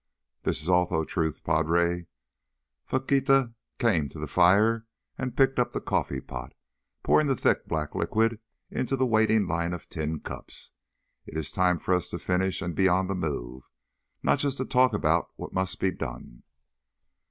[0.41, 2.07] "This is also truth, padre."
[2.87, 6.53] Faquita came to the fire and picked up the coffeepot,
[7.03, 8.39] pouring the thick black liquid
[8.71, 10.71] into the waiting line of tin cups.
[11.27, 14.93] "It is time for us to finish and be on the move—not to just talk
[14.93, 15.03] of
[15.35, 16.41] what must be done."